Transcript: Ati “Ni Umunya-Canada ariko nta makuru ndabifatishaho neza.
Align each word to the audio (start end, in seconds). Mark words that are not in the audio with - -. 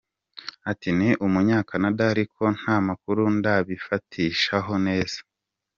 Ati 0.71 0.89
“Ni 0.97 1.09
Umunya-Canada 1.25 2.01
ariko 2.13 2.41
nta 2.57 2.75
makuru 2.87 3.21
ndabifatishaho 3.37 4.73
neza. 4.87 5.19